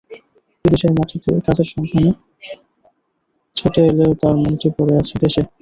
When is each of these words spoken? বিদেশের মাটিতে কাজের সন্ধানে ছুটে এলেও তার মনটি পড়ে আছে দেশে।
বিদেশের 0.65 0.91
মাটিতে 0.97 1.31
কাজের 1.45 1.67
সন্ধানে 1.71 2.11
ছুটে 3.55 3.81
এলেও 3.89 4.11
তার 4.21 4.35
মনটি 4.41 4.67
পড়ে 4.77 4.93
আছে 5.01 5.15
দেশে। 5.23 5.41